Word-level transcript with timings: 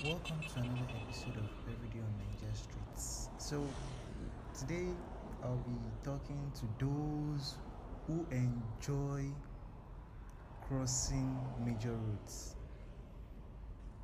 Welcome 0.00 0.44
to 0.54 0.60
another 0.60 0.88
episode 0.94 1.36
of 1.36 1.50
Everyday 1.70 2.00
on 2.00 2.14
Naija 2.18 2.54
Streets. 2.56 3.28
So, 3.36 3.76
today 4.56 4.96
I'll 5.42 5.58
be 5.58 5.92
talking 6.04 6.52
to 6.60 6.68
those 6.78 7.58
who 8.06 8.26
enjoy 8.30 9.34
crossing 10.60 11.52
major 11.58 11.96
roads. 11.96 12.54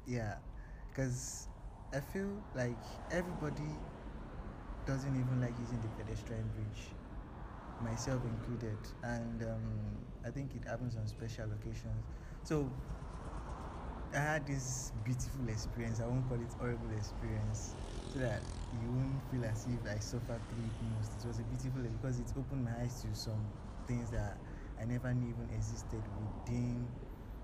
Yeah, 0.06 0.36
because 0.90 1.48
I 1.92 2.00
feel 2.00 2.42
like 2.54 2.82
everybody 3.10 3.80
doesn't 4.84 5.16
even 5.16 5.40
like 5.40 5.58
using 5.58 5.80
the 5.80 5.88
pedestrian 5.88 6.48
bridge, 6.50 6.96
myself 7.80 8.24
included, 8.24 8.88
and 9.02 9.42
um, 9.42 9.98
I 10.26 10.30
think 10.30 10.54
it 10.54 10.64
happens 10.66 10.96
on 10.96 11.06
special 11.08 11.52
occasions. 11.52 12.04
So, 12.42 12.72
I 14.14 14.18
had 14.18 14.46
this 14.46 14.92
beautiful 15.02 15.48
experience. 15.48 16.00
I 16.00 16.06
won't 16.06 16.28
call 16.28 16.40
it 16.40 16.54
horrible 16.58 16.90
experience, 16.92 17.74
so 18.12 18.18
that 18.20 18.44
you 18.70 18.92
won't 18.92 19.22
feel 19.30 19.44
as 19.44 19.66
if 19.66 19.80
I 19.90 19.98
suffered 19.98 20.48
through 20.48 20.64
it 20.66 20.78
most. 20.80 21.16
It 21.16 21.26
was 21.26 21.38
a 21.40 21.42
beautiful 21.42 21.82
because 21.82 22.20
it 22.20 22.30
opened 22.36 22.64
my 22.64 22.72
eyes 22.80 23.02
to 23.02 23.14
some 23.14 23.50
things 23.86 24.10
that 24.10 24.38
I 24.80 24.84
never 24.84 25.12
knew 25.12 25.28
even 25.30 25.50
existed 25.50 26.04
within 26.16 26.88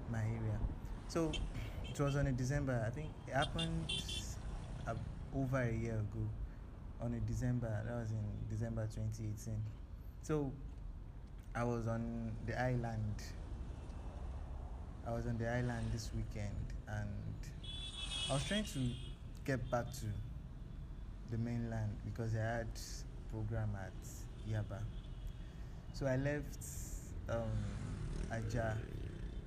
my 0.08 0.20
area. 0.20 0.60
So 1.08 1.32
it 1.90 1.98
was 1.98 2.14
on 2.14 2.28
a 2.28 2.32
December. 2.32 2.84
I 2.86 2.90
think 2.90 3.10
it 3.26 3.34
happened 3.34 3.92
uh, 4.86 4.94
over 5.34 5.60
a 5.62 5.72
year 5.72 5.98
ago. 5.98 6.28
On 7.00 7.14
a 7.14 7.20
December, 7.20 7.82
that 7.86 7.94
was 7.94 8.10
in 8.10 8.46
December 8.48 8.86
2018. 8.94 9.56
So 10.22 10.52
I 11.54 11.64
was 11.64 11.88
on 11.88 12.36
the 12.46 12.60
island 12.60 13.22
I 15.06 15.12
was 15.12 15.26
on 15.26 15.38
the 15.38 15.48
island 15.48 15.86
this 15.92 16.10
weekend 16.14 16.54
and 16.88 17.08
I 18.28 18.34
was 18.34 18.44
trying 18.44 18.64
to 18.64 18.78
get 19.44 19.70
back 19.70 19.92
to 19.94 20.06
the 21.30 21.38
mainland 21.38 21.90
because 22.04 22.34
I 22.34 22.40
had 22.40 22.68
program 23.30 23.70
at 23.74 23.92
Yaba. 24.48 24.80
So 25.92 26.06
I 26.06 26.16
left 26.16 26.58
um, 27.28 27.48
Ajah 28.30 28.76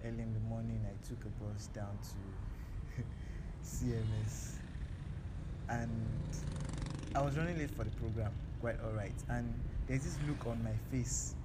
early 0.06 0.22
in 0.22 0.34
the 0.34 0.40
morning. 0.50 0.82
I 0.86 1.08
took 1.08 1.20
a 1.26 1.44
bus 1.44 1.68
down 1.68 1.98
to 2.02 3.04
CMS 3.66 4.56
and 5.70 6.06
I 7.16 7.22
was 7.22 7.38
running 7.38 7.58
late 7.58 7.72
for 7.72 7.84
the 7.84 7.92
program, 7.92 8.32
quite 8.60 8.80
alright. 8.84 9.16
And 9.30 9.54
there's 9.88 10.04
this 10.04 10.18
look 10.28 10.48
on 10.48 10.64
my 10.64 10.74
face 10.92 11.36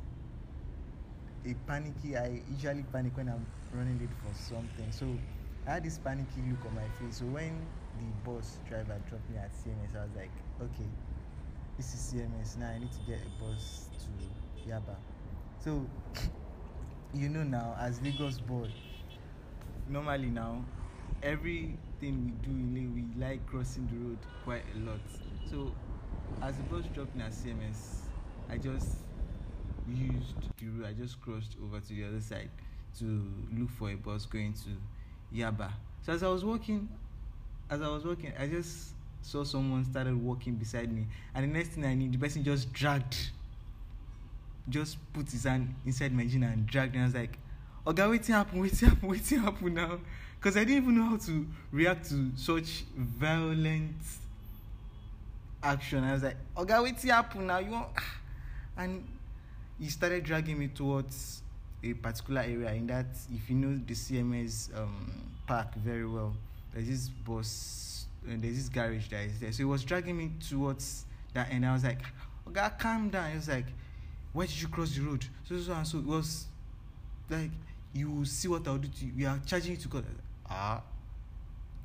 a 1.47 1.55
panicky 1.67 2.17
i 2.17 2.41
usually 2.51 2.84
panic 2.92 3.17
when 3.17 3.29
i'm 3.29 3.47
running 3.72 3.98
late 3.98 4.08
for 4.22 4.34
something. 4.34 4.91
So 4.91 5.06
i 5.66 5.72
had 5.74 5.84
this 5.84 5.98
panicky 5.98 6.42
look 6.48 6.64
on 6.66 6.74
my 6.74 6.88
face. 6.98 7.19
So 7.19 7.27
when 7.27 7.66
the 7.98 8.30
bus 8.30 8.58
driver 8.69 9.00
dropped 9.08 9.28
me 9.30 9.38
at 9.38 9.50
cms 9.52 9.97
i 9.97 10.02
was 10.02 10.11
like 10.16 10.30
okay 10.62 10.88
this 11.77 11.94
is 11.94 12.14
cms 12.14 12.56
now 12.58 12.69
i 12.69 12.78
need 12.78 12.92
to 12.92 12.98
get 13.06 13.19
a 13.19 13.42
bus 13.42 13.89
to 13.98 14.70
yaba. 14.70 14.96
So 15.61 15.84
you 17.14 17.28
know 17.28 17.42
now 17.42 17.77
as 17.80 18.00
lagos 18.02 18.39
boy 18.39 18.69
normally 19.89 20.27
now 20.27 20.64
everything 21.22 21.78
we 22.00 22.48
do 22.48 22.50
in 22.50 22.94
we 22.94 23.20
like 23.20 23.44
crossing 23.46 23.86
the 23.89 23.96
road 24.08 24.19
quite 24.44 24.64
a 24.77 24.91
lot. 24.91 25.00
So 25.50 25.72
as 26.42 26.56
the 26.56 26.62
bus 26.64 26.84
dropped 26.94 27.16
me 27.16 27.24
at 27.24 27.33
cms 27.33 28.02
i 28.50 28.56
just 28.56 28.98
used 29.89 30.34
the 30.58 30.69
road. 30.69 30.86
I 30.86 30.92
just 30.92 31.20
crossed 31.20 31.56
over 31.62 31.80
to 31.80 31.89
the 31.89 32.05
other 32.05 32.20
side 32.20 32.50
to 32.99 33.25
look 33.57 33.71
for 33.71 33.91
a 33.91 33.95
bus 33.95 34.27
going 34.27 34.53
to 34.55 35.37
Yaba. 35.37 35.73
So 36.03 36.13
as 36.13 36.23
I 36.23 36.29
was 36.29 36.45
walking, 36.45 36.89
as 37.71 37.83
I 37.83 37.89
was 37.89 38.05
walking, 38.05 38.33
I 38.39 38.47
just 38.47 38.93
saw 39.23 39.45
someone 39.45 39.85
started 39.85 40.17
walking 40.17 40.55
beside 40.55 40.91
me, 40.93 41.07
and 41.35 41.45
the 41.45 41.59
next 41.59 41.71
thing 41.71 41.85
I 41.85 41.95
knew, 41.95 42.11
the 42.11 42.19
person 42.19 42.43
just 42.45 42.73
dragged, 42.73 43.31
just 44.69 44.97
put 45.13 45.31
his 45.31 45.45
hand 45.45 45.75
inside 45.85 46.13
my 46.13 46.25
jeans 46.25 46.45
and 46.45 46.67
dragged, 46.67 46.95
and 46.95 47.03
I 47.03 47.07
was 47.07 47.14
like, 47.14 47.39
"Okay, 47.87 48.07
waiting 48.07 48.35
happen, 48.35 48.61
waiting 48.61 48.89
happen, 48.89 49.08
waiting 49.08 49.39
happen 49.41 49.75
now," 49.75 49.98
because 50.41 50.57
I 50.57 50.61
didn't 50.64 50.85
even 50.85 50.97
know 50.97 51.05
how 51.05 51.17
to 51.19 51.47
react 51.73 52.08
to 52.11 52.31
such 52.37 52.85
violent 52.97 53.97
action. 55.63 56.05
I 56.05 56.13
was 56.14 56.23
like, 56.23 56.37
"Okay, 56.57 56.81
waiting 56.81 57.11
happen 57.11 57.47
now," 57.47 57.58
you 57.58 57.73
want, 57.73 57.91
and 58.77 59.07
he 59.79 59.89
started 59.91 60.25
dragging 60.25 60.58
me 60.58 60.69
towards 60.69 61.42
a 61.83 61.92
particular 61.94 62.40
area 62.40 62.72
in 62.72 62.86
that 62.86 63.06
if 63.33 63.48
you 63.48 63.56
know 63.56 63.80
the 63.86 63.94
cms 63.94 64.77
um, 64.77 65.12
park 65.46 65.74
very 65.77 66.06
well 66.06 66.34
there's 66.72 66.86
this 66.86 67.08
bus 67.08 67.89
and 68.27 68.39
uh, 68.39 68.42
there's 68.42 68.56
this 68.56 68.68
garage 68.68 69.08
that 69.08 69.24
is 69.24 69.40
there. 69.40 69.52
So 69.52 69.58
he 69.58 69.64
was 69.64 69.84
dragging 69.84 70.16
me 70.16 70.33
towards 70.48 71.05
that 71.34 71.48
and 71.50 71.64
i 71.64 71.72
was 71.72 71.84
like 71.84 72.00
oh 72.46 72.50
god 72.50 72.72
calm 72.78 73.11
down. 73.11 73.30
He 73.30 73.36
was 73.36 73.48
like 73.48 73.66
why 74.33 74.46
did 74.46 74.61
you 74.61 74.68
cross 74.68 74.94
the 74.94 75.02
road? 75.02 75.24
So 75.48 75.58
so 75.58 75.72
and 75.72 75.86
so 75.86 75.98
it 75.98 76.05
was 76.05 76.46
like 77.30 77.50
you 77.95 78.10
will 78.10 78.24
see 78.24 78.48
what 78.48 78.66
i'll 78.68 78.78
do 78.78 78.89
to 78.89 79.05
you. 79.06 79.12
We 79.16 79.27
are 79.27 79.39
charging 79.46 79.72
you 79.72 79.78
to 79.78 79.89
go. 79.89 80.02
Ah 80.48 80.83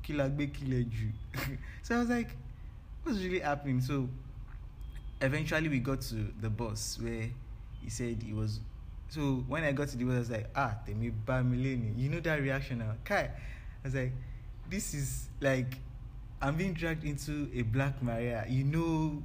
kilagbe 0.02 0.52
kileju 0.52 1.10
so 1.82 1.94
i 1.94 1.98
was 1.98 2.08
like 2.08 2.36
what's 3.02 3.18
really 3.18 3.40
happening? 3.40 3.80
So 3.80 4.08
eventually 5.20 5.68
we 5.68 5.78
got 5.78 6.00
to 6.02 6.32
the 6.40 6.50
bus 6.50 6.98
where 7.00 7.28
he 7.82 7.90
said 7.90 8.22
he 8.22 8.32
was 8.32 8.60
so 9.08 9.44
when 9.46 9.64
I 9.64 9.72
got 9.72 9.88
to 9.88 9.96
the 9.96 10.04
bus, 10.04 10.14
I 10.14 10.18
was 10.18 10.30
like, 10.30 10.50
ah, 10.56 10.76
they 10.86 10.92
Temi 10.92 11.12
Bamileni. 11.26 11.96
You 11.96 12.08
know 12.10 12.20
that 12.20 12.40
reaction 12.40 12.78
now. 12.78 12.94
Kai. 13.04 13.30
I 13.30 13.30
was 13.84 13.94
like, 13.94 14.12
this 14.68 14.94
is 14.94 15.28
like 15.40 15.78
I'm 16.40 16.56
being 16.56 16.74
dragged 16.74 17.04
into 17.04 17.48
a 17.54 17.62
black 17.62 18.02
Maria. 18.02 18.44
You 18.48 18.64
know 18.64 19.22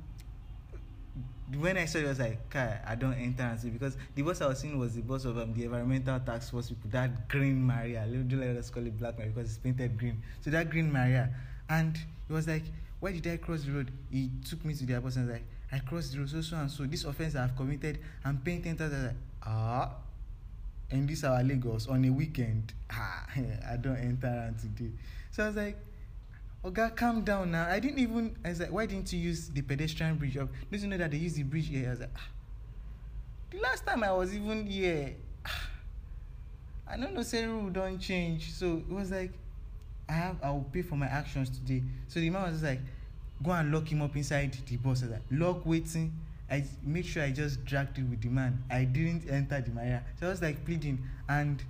when 1.58 1.78
I 1.78 1.86
saw 1.86 1.98
it, 1.98 2.06
I 2.06 2.10
was 2.10 2.20
like, 2.20 2.50
Kai, 2.50 2.80
I 2.86 2.96
don't 2.96 3.14
enter 3.14 3.44
and 3.44 3.60
see 3.60 3.70
because 3.70 3.98
the 4.16 4.22
bus 4.22 4.42
I 4.42 4.48
was 4.48 4.60
seeing 4.60 4.78
was 4.78 4.96
the 4.96 5.02
bus 5.02 5.26
of 5.26 5.38
um, 5.38 5.54
the 5.54 5.64
environmental 5.64 6.20
task 6.20 6.52
force 6.52 6.70
people, 6.70 6.90
that 6.92 7.28
green 7.28 7.62
Maria. 7.66 8.06
Let 8.08 8.56
us 8.56 8.70
call 8.70 8.86
it 8.86 8.98
black 9.00 9.18
Maria 9.18 9.32
because 9.32 9.50
it's 9.50 9.58
painted 9.58 9.98
green. 9.98 10.22
So 10.42 10.52
that 10.52 10.70
green 10.70 10.92
Maria. 10.92 11.30
And 11.70 11.98
it 12.30 12.34
was 12.34 12.48
like, 12.48 12.64
why 13.00 13.12
did 13.12 13.26
I 13.28 13.38
cross 13.38 13.64
the 13.64 13.72
road? 13.72 13.92
He 14.12 14.30
took 14.48 14.64
me 14.66 14.74
to 14.74 14.86
the 14.86 15.00
bus 15.00 15.16
and 15.16 15.28
was 15.28 15.36
like, 15.36 15.46
I 15.72 15.80
crossed 15.80 16.14
the 16.14 16.20
road, 16.20 16.30
so 16.30 16.42
so 16.42 16.58
and 16.58 16.70
so. 16.70 16.84
This 16.84 17.06
offense 17.06 17.36
I 17.36 17.42
have 17.42 17.56
committed, 17.56 18.00
I'm 18.26 18.38
paying 18.38 18.62
ten 18.62 18.76
thousand. 18.76 19.06
Like, 19.06 19.16
ah, 19.46 19.92
and 20.92 21.08
this 21.08 21.24
our 21.24 21.44
Lagos 21.44 21.88
on 21.88 22.06
a 22.06 22.10
weekend. 22.10 22.74
Ah, 22.92 23.26
I 23.72 23.78
don't 23.78 23.96
enter 23.96 24.28
around 24.28 24.58
today. 24.60 24.92
So 25.32 25.44
I 25.44 25.48
was 25.48 25.56
like, 25.56 25.78
God, 26.74 26.96
calm 26.96 27.22
down 27.22 27.52
now. 27.52 27.68
I 27.70 27.80
didn't 27.80 28.00
even. 28.00 28.36
I 28.44 28.50
was 28.50 28.60
like, 28.60 28.72
why 28.72 28.86
didn't 28.88 29.14
you 29.14 29.20
use 29.20 29.48
the 29.50 29.62
pedestrian 29.62 30.18
bridge? 30.18 30.34
Don't 30.34 30.50
you 30.72 30.88
know 30.88 30.98
that 30.98 31.12
they 31.12 31.18
use 31.18 31.36
the 31.36 31.44
bridge 31.44 31.70
here? 31.70 31.88
I 31.88 31.92
was 31.92 32.00
like, 32.02 32.10
ah. 32.18 32.28
the 33.52 33.60
last 33.60 33.86
time 33.86 34.04
I 34.04 34.12
was 34.12 34.34
even 34.36 34.66
here, 34.66 35.16
ah, 35.46 35.70
I 36.90 36.98
don't 36.98 37.14
know. 37.14 37.22
Say 37.22 37.46
rule 37.46 37.70
don't 37.70 38.00
change. 38.00 38.52
So 38.52 38.78
it 38.78 38.92
was 38.92 39.12
like, 39.12 39.32
I 40.10 40.14
have. 40.14 40.38
I 40.42 40.50
will 40.52 40.66
pay 40.74 40.82
for 40.82 40.96
my 40.96 41.06
actions 41.06 41.50
today. 41.50 41.84
So 42.08 42.20
the 42.20 42.30
man 42.30 42.52
was 42.52 42.64
like 42.64 42.80
go 43.44 43.52
and 43.52 43.72
lock 43.72 43.92
him 43.92 44.02
up 44.02 44.16
inside 44.16 44.58
the 44.68 44.78
bus. 44.78 45.04
I 45.04 45.06
was 45.06 45.14
like, 45.14 45.22
lock 45.32 45.66
waiting. 45.66 46.14
I 46.52 46.64
made 46.84 47.06
sure 47.06 47.24
I 47.24 47.32
just 47.32 47.64
dragged 47.64 47.98
it 48.00 48.04
with 48.04 48.22
the 48.22 48.30
man. 48.30 48.64
I 48.70 48.84
didn't 48.84 49.30
enter 49.30 49.62
the 49.62 49.72
Maya. 49.72 50.02
So 50.20 50.28
I 50.28 50.30
was 50.32 50.42
like 50.42 50.66
pleading. 50.66 51.02
And 51.30 51.64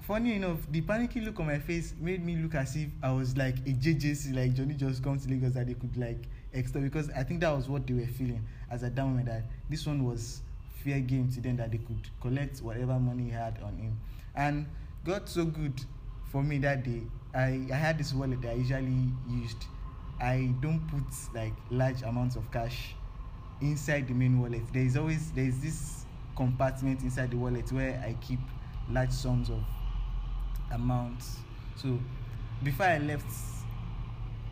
funny 0.00 0.34
enough, 0.34 0.58
the 0.70 0.80
panicky 0.80 1.20
look 1.20 1.38
on 1.40 1.46
my 1.46 1.58
face 1.58 1.94
made 2.00 2.24
me 2.24 2.36
look 2.36 2.54
as 2.54 2.74
if 2.74 2.88
I 3.02 3.12
was 3.12 3.36
like 3.36 3.58
a 3.58 3.72
JJC, 3.72 4.34
like 4.34 4.54
Johnny 4.54 4.74
just 4.74 5.04
come 5.04 5.20
to 5.20 5.28
Lagos 5.28 5.52
that 5.52 5.66
they 5.66 5.74
could 5.74 5.96
like 5.96 6.24
extort 6.54 6.84
because 6.84 7.10
I 7.10 7.22
think 7.22 7.40
that 7.40 7.54
was 7.54 7.68
what 7.68 7.86
they 7.86 7.92
were 7.92 8.06
feeling 8.06 8.42
as 8.70 8.82
at 8.82 8.96
that 8.96 9.04
moment 9.04 9.26
that 9.26 9.42
this 9.68 9.86
one 9.86 10.04
was 10.04 10.40
fair 10.82 11.00
game 11.00 11.30
to 11.32 11.40
them 11.40 11.56
that 11.58 11.70
they 11.70 11.78
could 11.78 12.08
collect 12.20 12.60
whatever 12.60 12.98
money 12.98 13.24
he 13.24 13.30
had 13.30 13.58
on 13.62 13.76
him. 13.76 14.00
And 14.34 14.66
got 15.04 15.28
so 15.28 15.44
good 15.44 15.78
for 16.32 16.42
me 16.42 16.58
that 16.58 16.82
day. 16.84 17.02
I, 17.34 17.66
I 17.70 17.76
had 17.76 17.98
this 17.98 18.14
wallet 18.14 18.40
that 18.42 18.52
I 18.52 18.54
usually 18.54 19.10
used 19.28 19.64
I 20.20 20.52
don't 20.60 20.80
put 20.88 21.04
like 21.34 21.52
large 21.70 22.02
amounts 22.02 22.34
of 22.36 22.50
cash 22.50 22.94
inside 23.60 24.08
the 24.08 24.14
main 24.14 24.40
wallet. 24.40 24.62
There 24.72 24.82
is 24.82 24.96
always 24.96 25.30
there 25.32 25.44
is 25.44 25.60
this 25.60 26.04
compartment 26.36 27.02
inside 27.02 27.30
the 27.30 27.36
wallet 27.36 27.70
where 27.72 28.02
I 28.04 28.16
keep 28.20 28.40
large 28.90 29.12
sums 29.12 29.48
of 29.50 29.62
amounts. 30.72 31.36
So 31.76 31.98
before 32.64 32.86
I 32.86 32.98
left 32.98 33.30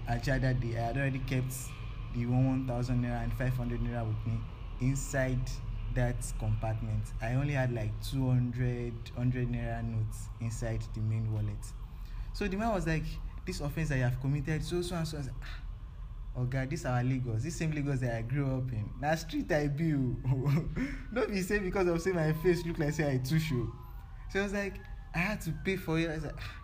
Ajah 0.08 0.40
that 0.40 0.60
day, 0.60 0.78
I 0.78 0.82
had 0.86 0.96
already 0.96 1.18
kept 1.20 1.52
the 2.14 2.26
one 2.26 2.66
thousand 2.66 3.02
naira 3.04 3.24
and 3.24 3.32
five 3.32 3.56
hundred 3.56 3.80
naira 3.80 4.06
with 4.06 4.26
me 4.26 4.38
inside 4.80 5.40
that 5.94 6.16
compartment. 6.38 7.02
I 7.20 7.34
only 7.34 7.54
had 7.54 7.72
like 7.72 7.90
200 8.02 8.92
100 9.14 9.48
naira 9.48 9.82
notes 9.82 10.28
inside 10.40 10.82
the 10.94 11.00
main 11.00 11.32
wallet. 11.32 11.72
So 12.36 12.46
the 12.46 12.58
man 12.58 12.74
was 12.74 12.86
like, 12.86 13.04
this 13.46 13.62
offense 13.62 13.88
that 13.88 13.96
you 13.96 14.02
have 14.02 14.20
committed 14.20 14.62
so 14.62 14.82
so 14.82 14.94
and 14.94 15.08
so. 15.08 15.16
I 15.16 15.22
said, 15.22 15.32
ah, 15.42 15.60
oh 16.36 16.44
God, 16.44 16.68
this 16.68 16.84
our 16.84 17.02
Lagos, 17.02 17.42
this 17.42 17.56
same 17.56 17.70
Lagos 17.70 18.00
that 18.00 18.14
I 18.14 18.20
grew 18.20 18.58
up 18.58 18.70
in. 18.70 18.90
Now 19.00 19.14
street 19.14 19.50
I 19.50 19.68
be 19.68 19.92
Don't 21.14 21.30
be 21.30 21.40
say 21.40 21.60
because 21.60 21.86
of 21.86 21.98
say 22.02 22.12
my 22.12 22.34
face 22.34 22.62
look 22.66 22.78
like 22.78 22.92
say 22.92 23.10
I 23.10 23.16
too 23.16 23.38
show. 23.38 23.72
So 24.30 24.40
I 24.40 24.42
was 24.42 24.52
like, 24.52 24.74
I 25.14 25.18
had 25.18 25.40
to 25.42 25.54
pay 25.64 25.76
for 25.76 25.98
it. 25.98 26.10
I 26.10 26.18
said, 26.18 26.34
ah. 26.38 26.62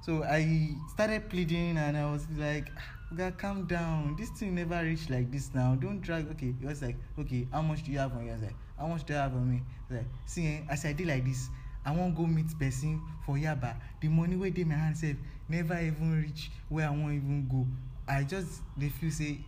So 0.00 0.22
I 0.22 0.76
started 0.92 1.28
pleading 1.28 1.76
and 1.76 1.96
I 1.96 2.12
was 2.12 2.28
like, 2.36 2.70
ah, 3.18 3.30
calm 3.36 3.66
down. 3.66 4.14
This 4.16 4.30
thing 4.30 4.54
never 4.54 4.80
reached 4.80 5.10
like 5.10 5.28
this 5.32 5.50
now. 5.52 5.74
Don't 5.74 6.02
drag. 6.02 6.30
Okay. 6.30 6.54
He 6.60 6.66
was 6.66 6.82
like, 6.82 6.98
okay, 7.18 7.48
how 7.50 7.62
much 7.62 7.82
do 7.82 7.90
you 7.90 7.98
have 7.98 8.12
on 8.12 8.26
you? 8.26 8.30
I 8.30 8.34
was 8.34 8.42
like, 8.42 8.56
how 8.78 8.86
much 8.86 9.02
do 9.02 9.12
you 9.12 9.18
have 9.18 9.34
on 9.34 9.50
me? 9.50 9.56
I 9.90 9.92
was 9.92 10.02
like, 10.02 10.10
see, 10.26 10.46
eh, 10.46 10.60
as 10.70 10.84
I 10.84 10.92
did 10.92 11.08
like 11.08 11.24
this, 11.24 11.48
I 11.84 11.92
won't 11.92 12.14
go 12.16 12.26
meet 12.26 12.58
person 12.58 13.00
for 13.26 13.36
Yaba. 13.36 13.74
The 14.00 14.08
money 14.08 14.36
where 14.36 14.50
they 14.50 14.64
my 14.64 14.74
hand 14.74 14.96
save 14.96 15.16
never 15.48 15.78
even 15.78 16.22
reach 16.22 16.50
where 16.68 16.86
I 16.86 16.90
won't 16.90 17.14
even 17.14 17.46
go. 17.50 17.66
I 18.06 18.22
just 18.24 18.62
they 18.76 18.88
feel 18.88 19.10
say 19.10 19.38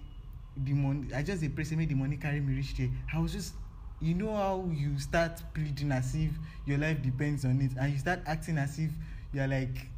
the 0.57 0.73
money. 0.73 1.13
I 1.15 1.23
just 1.23 1.41
dey 1.41 1.49
pray 1.49 1.65
say 1.65 1.77
make 1.77 1.89
the 1.89 1.95
money 1.95 2.17
carry 2.17 2.41
me 2.41 2.55
reach 2.57 2.77
there. 2.77 2.91
I 3.13 3.19
was 3.19 3.33
just 3.33 3.55
you 4.01 4.15
know 4.15 4.35
how 4.35 4.69
you 4.75 4.99
start 4.99 5.43
pleading 5.55 5.93
as 5.93 6.15
if 6.15 6.31
your 6.67 6.79
life 6.79 7.01
depends 7.03 7.45
on 7.45 7.61
it 7.63 7.73
and 7.79 7.93
you 7.93 7.99
start 7.99 8.21
acting 8.27 8.59
as 8.59 8.79
if 8.79 8.91
you 9.33 9.41
are 9.41 9.49
like 9.49 9.89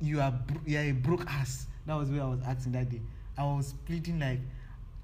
you 0.00 0.20
are 0.20 0.34
you 0.66 0.78
are 0.78 0.82
a 0.82 0.92
broke 0.92 1.24
ass 1.28 1.66
that 1.86 1.94
was 1.94 2.08
the 2.08 2.14
way 2.16 2.20
i 2.20 2.26
was 2.26 2.40
acting 2.46 2.72
that 2.72 2.88
day 2.88 3.00
i 3.38 3.44
was 3.44 3.74
pleading 3.86 4.18
like 4.18 4.40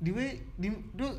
the 0.01 0.11
way 0.13 0.41
the 0.59 0.73
those 0.97 1.19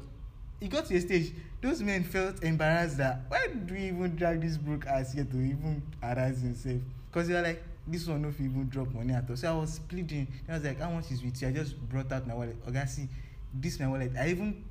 e 0.62 0.68
got 0.68 0.86
to 0.86 0.96
a 0.96 1.02
stage 1.02 1.34
those 1.62 1.82
men 1.82 2.04
felt 2.04 2.44
embarrassed 2.44 2.98
that 2.98 3.22
why 3.28 3.48
do 3.48 3.74
we 3.74 3.86
even 3.88 4.16
drag 4.16 4.42
this 4.42 4.58
broke 4.58 4.86
ass 4.88 5.14
here 5.14 5.26
to 5.26 5.38
even 5.38 5.82
harass 6.02 6.42
himself 6.42 6.82
because 7.12 7.28
they 7.28 7.34
were 7.34 7.42
like 7.42 7.64
this 7.88 8.08
one 8.08 8.22
no 8.22 8.32
fit 8.32 8.46
even 8.46 8.68
drop 8.70 8.92
money 8.94 9.14
at 9.14 9.30
all 9.30 9.36
so 9.36 9.50
i 9.50 9.58
was 9.58 9.80
pleading 9.80 10.28
i 10.50 10.54
was 10.54 10.64
like 10.64 10.80
how 10.80 10.90
much 10.90 11.12
is 11.12 11.24
with 11.24 11.42
you 11.42 11.48
i 11.48 11.52
just 11.52 11.78
brought 11.90 12.12
out 12.12 12.28
my 12.28 12.34
wallet 12.34 12.56
oga 12.68 12.88
see 12.88 13.08
this 13.54 13.80
my 13.80 13.88
wallet 13.88 14.12
i 14.20 14.30
even 14.30 14.64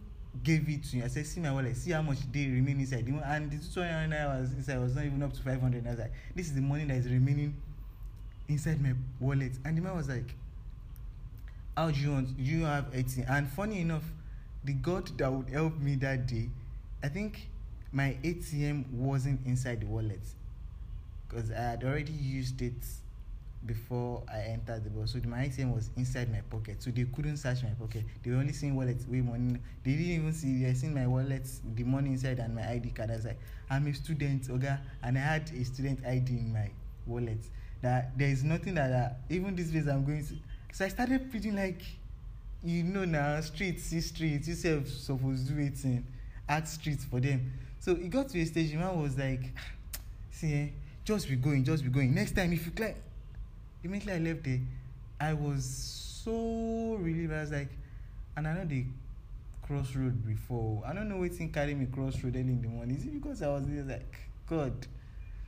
gave 0.43 0.69
it 0.69 0.85
to 0.85 0.97
you. 0.99 1.05
I 1.05 1.09
said, 1.09 1.27
see 1.27 1.41
my 1.41 1.53
wallet, 1.53 1.77
see 1.77 1.93
how 1.93 2.03
much 2.03 2.19
they 2.33 2.47
remain 2.47 2.81
inside. 2.81 3.06
And 3.06 3.50
the 3.50 3.59
200 3.59 4.11
naira 4.11 4.41
was 4.41 4.53
inside 4.53 4.79
was 4.79 4.94
not 4.94 5.05
even 5.05 5.23
up 5.23 5.33
to 5.33 5.43
500. 5.43 5.87
I 5.87 5.91
was 5.91 5.99
like, 5.99 6.12
this 6.35 6.47
is 6.47 6.55
the 6.55 6.61
money 6.61 6.85
that 6.85 6.97
is 6.97 7.06
remaining 7.06 7.55
inside 8.49 8.81
my 8.81 8.94
wallet. 9.21 9.53
And 9.65 9.77
the 9.77 9.83
man 9.83 9.97
was 9.97 10.09
like, 10.09 10.35
how 11.77 11.91
do 11.91 12.00
you 12.00 12.12
want? 12.12 12.37
Do 12.37 12.43
you 12.43 12.65
have 12.65 12.87
18? 12.93 13.25
And 13.29 13.49
funny 13.49 13.81
enough, 13.81 14.05
the 14.66 14.72
God 14.74 15.16
that 15.18 15.32
would 15.32 15.48
help 15.48 15.78
me 15.78 15.94
that 15.96 16.26
day, 16.26 16.50
I 17.02 17.08
think 17.08 17.48
my 17.92 18.16
ATM 18.22 18.90
wasn't 18.90 19.40
inside 19.46 19.80
the 19.80 19.86
wallet 19.86 20.20
because 21.28 21.50
I 21.52 21.54
had 21.54 21.84
already 21.84 22.12
used 22.12 22.60
it 22.60 22.74
before 23.64 24.22
I 24.32 24.40
entered 24.40 24.84
the 24.84 24.90
bus. 24.90 25.12
So 25.12 25.20
my 25.28 25.46
ATM 25.46 25.72
was 25.74 25.90
inside 25.96 26.30
my 26.30 26.40
pocket. 26.50 26.82
So 26.82 26.90
they 26.90 27.04
couldn't 27.04 27.36
search 27.36 27.62
my 27.62 27.70
pocket. 27.70 28.04
They 28.22 28.30
were 28.30 28.38
only 28.38 28.52
seeing 28.52 28.76
wallet 28.76 28.98
way 29.08 29.20
money. 29.20 29.58
They 29.84 29.92
didn't 29.92 30.06
even 30.06 30.32
see 30.32 30.64
they 30.64 30.74
seen 30.74 30.94
my 30.94 31.06
wallet, 31.06 31.48
the 31.74 31.84
money 31.84 32.10
inside 32.10 32.40
and 32.40 32.54
my 32.54 32.68
ID 32.68 32.90
card. 32.90 33.10
I 33.10 33.16
was 33.16 33.24
like, 33.24 33.38
I'm 33.70 33.86
a 33.86 33.94
student, 33.94 34.50
okay? 34.50 34.76
And 35.02 35.16
I 35.16 35.20
had 35.20 35.50
a 35.50 35.64
student 35.64 36.04
ID 36.04 36.30
in 36.30 36.52
my 36.52 36.70
wallet. 37.06 37.38
That 37.82 38.18
there 38.18 38.28
is 38.28 38.42
nothing 38.42 38.74
that 38.74 38.92
uh, 38.92 39.14
even 39.30 39.54
this 39.54 39.70
place 39.70 39.86
I'm 39.86 40.04
going 40.04 40.26
to 40.26 40.34
so 40.76 40.84
I 40.84 40.88
started 40.88 41.32
feeling 41.32 41.56
like 41.56 41.80
you 42.64 42.82
know 42.82 43.05
now 43.05 43.41
streets 43.41 43.85
see 43.85 44.00
streets 44.00 44.49
yourself 44.49 44.87
supposed 44.88 45.47
to 45.47 45.53
do 45.53 45.61
it 45.61 45.85
in 45.85 46.05
act 46.49 46.69
streets 46.69 47.05
for 47.05 47.20
them. 47.20 47.53
So 47.79 47.93
it 47.93 48.11
got 48.11 48.29
to 48.31 48.41
a 48.41 48.44
stage 48.44 48.70
the 48.70 48.76
man 48.76 49.00
was 49.00 49.17
like 49.17 49.53
see 50.31 50.55
eh, 50.55 50.69
just 51.05 51.29
be 51.29 51.37
going, 51.37 51.64
just 51.64 51.85
be 51.85 51.91
going. 51.91 52.14
Next 52.14 52.35
time 52.35 52.53
if 52.53 52.67
you 52.67 52.73
clear 52.73 52.94
immediately 53.85 54.12
I 54.12 54.19
left 54.19 54.44
there, 54.44 54.61
I 55.20 55.32
was 55.32 55.64
so 56.25 56.97
relieved. 57.00 57.32
I 57.32 57.41
was 57.41 57.53
like, 57.53 57.70
and 58.37 58.47
I 58.47 58.55
know 58.55 58.64
the 58.64 58.85
crossroad 59.67 60.26
before. 60.26 60.82
I 60.87 60.93
don't 60.93 61.09
know 61.09 61.26
thing 61.29 61.52
carry 61.52 61.75
me 61.75 61.87
crossroad 61.87 62.35
early 62.37 62.41
in 62.41 62.62
the 62.62 62.69
morning. 62.69 62.97
Is 62.97 63.05
it 63.05 63.14
because 63.14 63.43
I 63.43 63.49
was 63.49 63.64
there 63.67 63.85
like 63.85 64.17
God? 64.49 64.73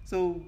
So 0.04 0.40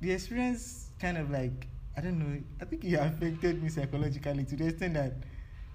the 0.00 0.12
experience 0.12 0.90
kind 1.00 1.18
of 1.18 1.30
like 1.30 1.66
I 1.96 2.00
don't 2.00 2.18
know. 2.18 2.40
I 2.60 2.64
think 2.64 2.84
it 2.84 2.94
affected 2.94 3.62
me 3.62 3.68
psychologically 3.68 4.44
to 4.44 4.56
the 4.56 4.68
extent 4.68 4.94
that 4.94 5.12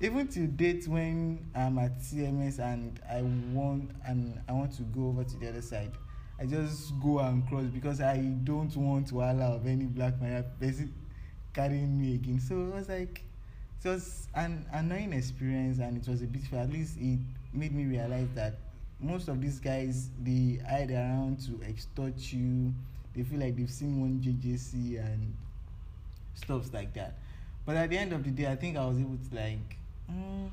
even 0.01 0.27
to 0.29 0.47
date 0.47 0.87
when 0.87 1.45
I'm 1.53 1.77
at 1.77 1.99
CMS 1.99 2.59
and 2.59 2.99
I 3.09 3.21
want 3.53 3.91
and 4.05 4.39
I 4.47 4.53
want 4.53 4.71
to 4.77 4.83
go 4.83 5.07
over 5.07 5.23
to 5.25 5.37
the 5.37 5.49
other 5.49 5.61
side, 5.61 5.91
I 6.39 6.45
just 6.45 6.93
go 7.01 7.19
and 7.19 7.45
cross 7.47 7.65
because 7.65 7.99
I 7.99 8.17
don't 8.17 8.73
want 8.77 9.07
to 9.09 9.15
allow 9.15 9.59
any 9.65 9.85
black 9.85 10.21
man 10.21 10.45
carrying 11.53 11.99
me 11.99 12.15
again. 12.15 12.39
So 12.39 12.55
it 12.55 12.73
was 12.73 12.87
like 12.87 13.23
it 13.83 13.87
was 13.87 14.27
an 14.35 14.65
annoying 14.71 15.11
experience 15.11 15.79
and 15.79 15.97
it 15.97 16.09
was 16.09 16.21
a 16.21 16.25
beautiful 16.25 16.59
at 16.59 16.71
least 16.71 16.97
it 16.97 17.19
made 17.53 17.73
me 17.73 17.85
realize 17.85 18.27
that 18.35 18.55
most 19.01 19.27
of 19.27 19.41
these 19.41 19.59
guys 19.59 20.09
they 20.23 20.59
hide 20.69 20.91
around 20.91 21.39
to 21.41 21.61
extort 21.67 22.31
you. 22.31 22.73
They 23.13 23.23
feel 23.23 23.39
like 23.39 23.57
they've 23.57 23.69
seen 23.69 23.99
one 23.99 24.21
JJC 24.21 24.99
and 24.99 25.35
stuff 26.35 26.73
like 26.73 26.93
that. 26.93 27.17
But 27.65 27.75
at 27.75 27.89
the 27.89 27.97
end 27.97 28.13
of 28.13 28.23
the 28.23 28.31
day, 28.31 28.47
I 28.49 28.55
think 28.55 28.77
I 28.77 28.85
was 28.85 28.97
able 28.97 29.17
to 29.29 29.35
like 29.35 29.78
mm, 30.09 30.49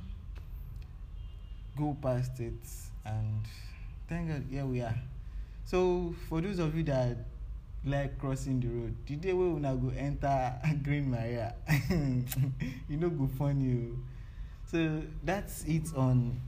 go 1.77 1.97
past 2.01 2.41
it 2.41 2.55
and 3.05 3.43
thank 4.09 4.29
God 4.29 4.45
here 4.51 4.65
we 4.65 4.81
are. 4.81 4.97
So 5.65 6.15
for 6.29 6.41
those 6.41 6.59
of 6.59 6.75
you 6.75 6.83
that 6.85 7.17
like 7.85 8.19
crossing 8.19 8.59
the 8.61 8.69
road 8.69 8.95
the 9.07 9.15
day 9.17 9.33
wey 9.33 9.47
una 9.47 9.75
go 9.77 9.93
enter 9.97 10.55
green 10.83 11.09
maria 11.09 11.55
e 12.91 12.97
no 12.97 13.11
go 13.11 13.29
funny 13.39 13.75
o. 13.75 13.99
So 14.65 15.03
that's 15.23 15.65
it 15.65 15.95
on 15.95 16.41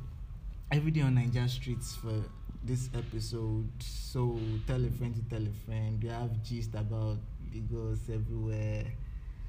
everyday 0.71 1.03
on 1.03 1.15
naija 1.17 1.49
streets 1.49 1.95
for 1.97 2.25
this 2.65 2.91
episode. 2.95 3.69
So 3.79 4.39
tell 4.67 4.85
a 4.85 4.91
friend 4.91 5.15
to 5.15 5.23
tell 5.31 5.47
a 5.47 5.55
friend. 5.67 6.03
We 6.03 6.09
have 6.09 6.43
gist 6.43 6.75
about 6.75 7.19
lagos 7.55 8.01
everywhere. 8.13 8.85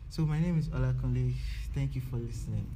So 0.09 0.23
my 0.23 0.39
name 0.39 0.59
is 0.59 0.69
olakunle. 0.69 1.33
Thank 1.73 1.95
you 1.95 2.01
for 2.01 2.17
listening 2.17 2.67